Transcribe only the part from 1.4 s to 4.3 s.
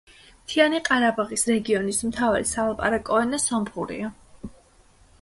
რეგიონის მთავარი სალაპარაკო ენა სომხურია.